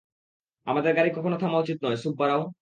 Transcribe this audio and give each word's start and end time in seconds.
আমাদের 0.67 0.91
গাড়ি 0.93 1.09
কখনো 1.17 1.35
থামা 1.37 1.57
উচিৎ 1.59 1.77
নয়, 1.83 1.97
সুব্বারাও। 2.03 2.41